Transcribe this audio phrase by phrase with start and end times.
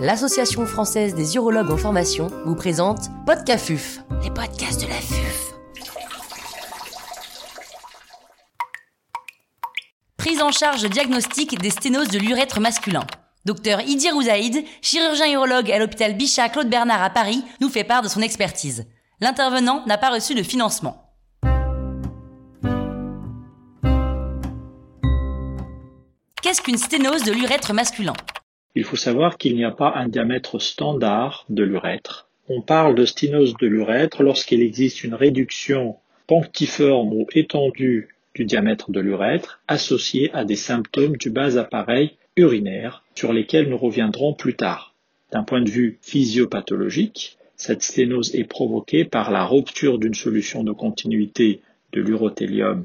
[0.00, 5.54] l'Association française des urologues en formation vous présente Podcafuf, les podcasts de la FUF.
[10.16, 13.06] Prise en charge diagnostique des sténoses de l'urètre masculin.
[13.44, 18.02] Docteur Idir Ouzaïd, chirurgien urologue à l'hôpital Bichat Claude Bernard à Paris, nous fait part
[18.02, 18.86] de son expertise.
[19.20, 21.14] L'intervenant n'a pas reçu de financement.
[26.42, 28.14] Qu'est-ce qu'une sténose de l'urètre masculin?
[28.76, 32.28] Il faut savoir qu'il n'y a pas un diamètre standard de l'urètre.
[32.48, 38.90] On parle de sténose de l'urètre lorsqu'il existe une réduction punctiforme ou étendue du diamètre
[38.90, 44.56] de l'urètre associée à des symptômes du bas appareil urinaire sur lesquels nous reviendrons plus
[44.56, 44.94] tard.
[45.30, 50.72] D'un point de vue physiopathologique, cette sténose est provoquée par la rupture d'une solution de
[50.72, 51.60] continuité
[51.92, 52.84] de l'urothélium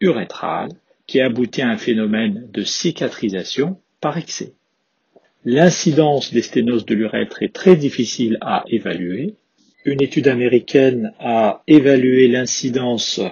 [0.00, 0.70] urétral
[1.06, 4.54] qui aboutit à un phénomène de cicatrisation par excès.
[5.46, 9.36] L'incidence des sténoses de l'urètre est très difficile à évaluer.
[9.86, 13.22] Une étude américaine a évalué l'incidence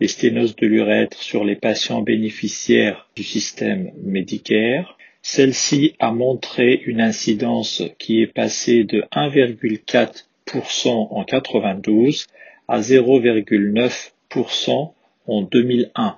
[0.00, 4.96] des sténoses de l'urètre sur les patients bénéficiaires du système Medicare.
[5.22, 12.28] Celle-ci a montré une incidence qui est passée de 1,4% en 92
[12.68, 14.92] à 0,9%
[15.26, 16.16] en 2001.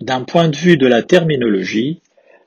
[0.00, 2.00] D'un point de vue de la terminologie,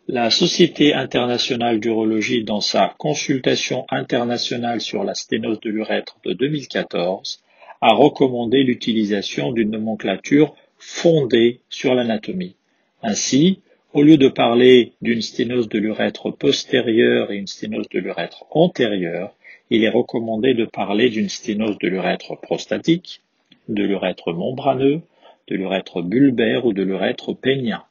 [0.08, 7.42] la Société internationale d'urologie, dans sa consultation internationale sur la sténose de l'urètre de 2014,
[7.82, 12.56] a recommandé l'utilisation d'une nomenclature fondée sur l'anatomie.
[13.02, 13.62] Ainsi,
[13.94, 19.34] au lieu de parler d'une sténose de l'urètre postérieure et une sténose de l'urètre antérieure,
[19.72, 23.22] il est recommandé de parler d'une sténose de l'urètre prostatique,
[23.70, 25.02] de l'urètre membraneux,
[25.48, 27.84] de l'urètre bulbaire ou de l'urètre pénien.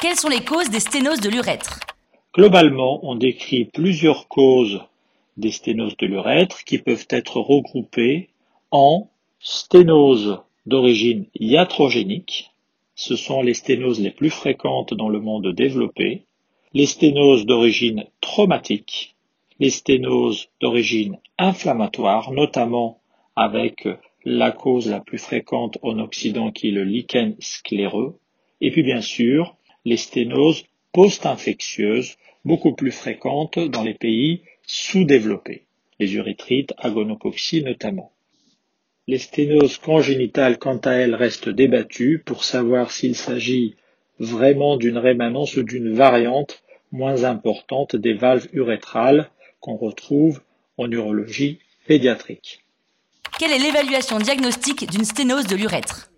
[0.00, 1.80] Quelles sont les causes des sténoses de l'urètre?
[2.34, 4.80] Globalement, on décrit plusieurs causes
[5.36, 8.28] des sténoses de l'urètre qui peuvent être regroupées
[8.70, 9.08] en
[9.40, 12.50] sténoses d'origine iatrogénique,
[12.94, 16.24] ce sont les sténoses les plus fréquentes dans le monde développé,
[16.74, 19.14] les sténoses d'origine traumatique,
[19.60, 23.00] les sténoses d'origine inflammatoire, notamment
[23.36, 23.88] avec
[24.24, 28.18] la cause la plus fréquente en Occident qui est le lichen scléreux,
[28.60, 29.56] et puis bien sûr
[29.88, 35.64] les sténoses post-infectieuses, beaucoup plus fréquentes dans les pays sous-développés,
[35.98, 38.12] les urétrites, agonocoxie notamment.
[39.06, 43.76] Les sténoses congénitales, quant à elles, restent débattues pour savoir s'il s'agit
[44.18, 46.62] vraiment d'une rémanence ou d'une variante
[46.92, 50.42] moins importante des valves urétrales qu'on retrouve
[50.76, 52.64] en urologie pédiatrique.
[53.38, 56.10] Quelle est l'évaluation diagnostique d'une sténose de l'urètre?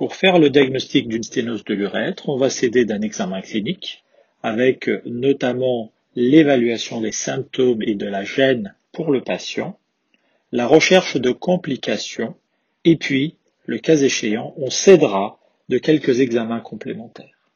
[0.00, 4.02] Pour faire le diagnostic d'une sténose de l'urètre, on va s'aider d'un examen clinique
[4.42, 9.78] avec notamment l'évaluation des symptômes et de la gêne pour le patient,
[10.52, 12.34] la recherche de complications
[12.86, 15.38] et puis, le cas échéant, on s'aidera
[15.68, 17.50] de quelques examens complémentaires.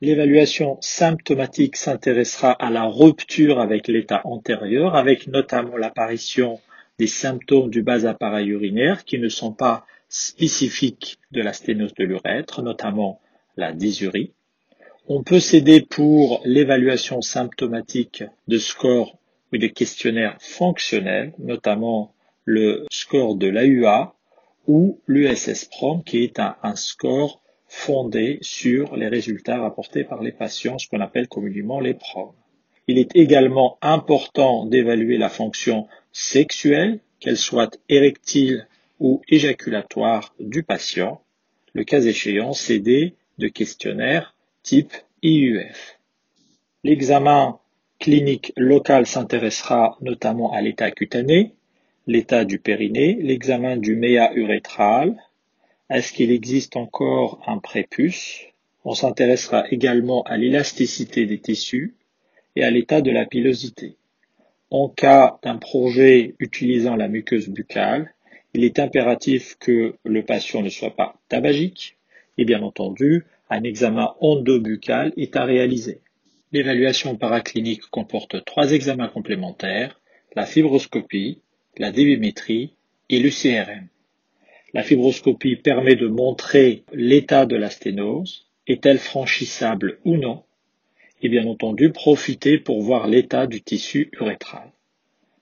[0.00, 6.60] L'évaluation symptomatique s'intéressera à la rupture avec l'état antérieur, avec notamment l'apparition
[6.98, 9.84] des symptômes du bas appareil urinaire qui ne sont pas
[10.14, 13.20] spécifiques de la sténose de l'urètre, notamment
[13.56, 14.32] la dysurie.
[15.08, 19.18] On peut s'aider pour l'évaluation symptomatique de scores
[19.52, 22.14] ou de questionnaires fonctionnels, notamment
[22.44, 24.14] le score de l'AUA
[24.68, 30.78] ou l'USS-PROM qui est un, un, score fondé sur les résultats rapportés par les patients,
[30.78, 32.30] ce qu'on appelle communément les PROM.
[32.86, 38.68] Il est également important d'évaluer la fonction sexuelle, qu'elle soit érectile
[39.00, 41.22] ou éjaculatoire du patient,
[41.72, 45.98] le cas échéant s'aider de questionnaires type IUF.
[46.84, 47.58] L'examen
[47.98, 51.54] clinique local s'intéressera notamment à l'état cutané,
[52.06, 55.16] l'état du périnée, l'examen du méa urétral,
[55.90, 58.40] est-ce qu'il existe encore un prépuce?
[58.84, 61.94] On s'intéressera également à l'élasticité des tissus
[62.56, 63.96] et à l'état de la pilosité.
[64.70, 68.13] En cas d'un projet utilisant la muqueuse buccale,
[68.54, 71.96] il est impératif que le patient ne soit pas tabagique
[72.38, 76.00] et bien entendu, un examen endobuccal est à réaliser.
[76.52, 80.00] L'évaluation paraclinique comporte trois examens complémentaires,
[80.36, 81.40] la fibroscopie,
[81.76, 82.74] la débimétrie
[83.10, 83.88] et l'UCRM.
[84.72, 90.44] La fibroscopie permet de montrer l'état de la sténose, est-elle franchissable ou non,
[91.22, 94.70] et bien entendu profiter pour voir l'état du tissu urétral.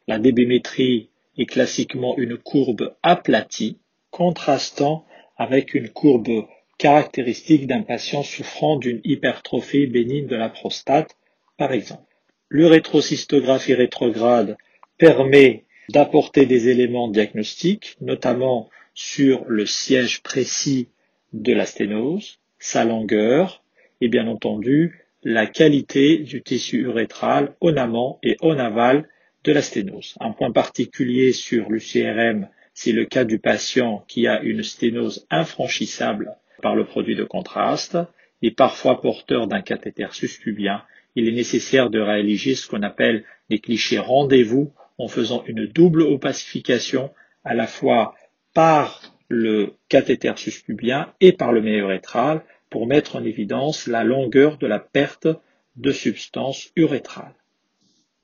[0.08, 1.08] La débimétrie
[1.38, 3.79] est classiquement une courbe aplatie,
[4.11, 5.06] contrastant
[5.37, 6.46] avec une courbe
[6.79, 11.17] caractéristique d'un patient souffrant d'une hypertrophie bénigne de la prostate,
[11.56, 12.02] par exemple.
[12.50, 14.56] L'urétrocystographie rétrograde
[14.99, 20.88] permet d'apporter des éléments diagnostiques, notamment sur le siège précis
[21.32, 23.62] de la sténose, sa longueur
[24.00, 29.08] et bien entendu la qualité du tissu urétral en amont et en aval
[29.44, 30.15] de la sténose.
[30.21, 36.37] Un point particulier sur l'UCRM, c'est le cas du patient qui a une sténose infranchissable
[36.62, 37.99] par le produit de contraste
[38.41, 40.83] et parfois porteur d'un cathéter suspubien.
[41.15, 46.03] Il est nécessaire de réaliser ce qu'on appelle des clichés rendez-vous en faisant une double
[46.03, 47.11] opacification
[47.44, 48.15] à la fois
[48.55, 54.59] par le cathéter suspubien et par le méa urétral pour mettre en évidence la longueur
[54.59, 55.29] de la perte
[55.77, 57.35] de substance urétrale.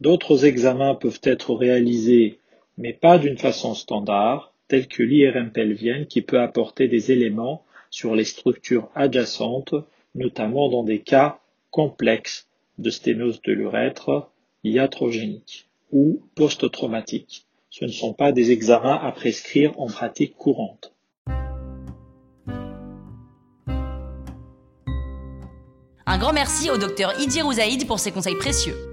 [0.01, 2.39] D'autres examens peuvent être réalisés,
[2.77, 8.15] mais pas d'une façon standard, tels que l'IRM pelvienne qui peut apporter des éléments sur
[8.15, 9.75] les structures adjacentes,
[10.15, 11.41] notamment dans des cas
[11.71, 12.47] complexes
[12.79, 14.31] de sténose de l'urètre
[14.63, 17.47] iatrogénique ou post-traumatique.
[17.71, 20.95] Ce ne sont pas des examens à prescrire en pratique courante.
[26.07, 28.88] Un grand merci au docteur Idir Ouzaïd pour ses conseils précieux.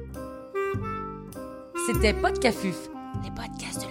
[1.86, 2.90] C'était Podcafuf,
[3.24, 3.85] les podcasts